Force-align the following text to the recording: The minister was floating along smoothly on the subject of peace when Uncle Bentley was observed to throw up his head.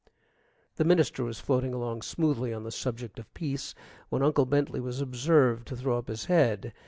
The 0.77 0.83
minister 0.83 1.23
was 1.23 1.39
floating 1.39 1.75
along 1.75 2.01
smoothly 2.01 2.51
on 2.55 2.63
the 2.63 2.71
subject 2.71 3.19
of 3.19 3.31
peace 3.35 3.75
when 4.09 4.23
Uncle 4.23 4.47
Bentley 4.47 4.79
was 4.79 4.99
observed 4.99 5.67
to 5.67 5.77
throw 5.77 5.99
up 5.99 6.07
his 6.07 6.25
head. 6.25 6.73